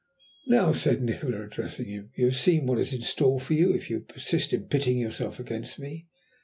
"Now," 0.47 0.71
said 0.71 1.03
Nikola, 1.03 1.43
addressing 1.43 1.85
him, 1.85 2.09
"you 2.15 2.25
have 2.25 2.35
seen 2.35 2.65
what 2.65 2.79
is 2.79 2.91
in 2.91 3.01
store 3.01 3.39
for 3.39 3.53
you 3.53 3.71
if 3.75 3.87
you 3.87 3.99
persist 3.99 4.51
in 4.51 4.65
pitting 4.67 4.97
yourself 4.97 5.39
against 5.39 5.77
me. 5.77 6.07